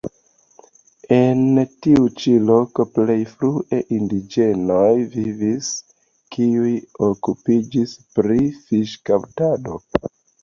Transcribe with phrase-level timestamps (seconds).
[1.15, 1.41] En
[1.87, 5.69] tiu ĉi loko plej frue indiĝenoj vivis,
[6.37, 6.73] kiuj
[7.11, 8.39] okupiĝis pri
[8.71, 9.77] fiŝkaptado.